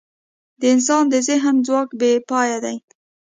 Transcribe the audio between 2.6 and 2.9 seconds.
دی.